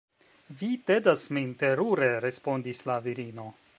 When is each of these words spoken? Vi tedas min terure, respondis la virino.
Vi 0.61 0.69
tedas 0.91 1.25
min 1.39 1.51
terure, 1.63 2.09
respondis 2.27 2.83
la 2.91 2.97
virino. 3.09 3.47